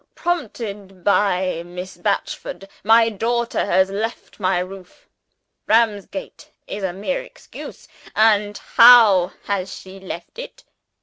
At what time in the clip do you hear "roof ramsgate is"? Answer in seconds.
4.57-6.81